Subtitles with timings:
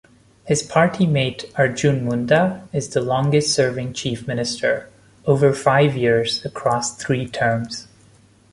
[0.45, 7.87] His party-mate Arjun Munda is the longest-serving chief minister-over five years, across three terms.